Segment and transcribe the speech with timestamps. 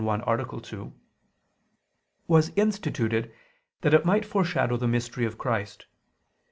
[0.67, 0.93] 2),
[2.27, 3.31] was instituted
[3.81, 5.85] that it might foreshadow the mystery of Christ.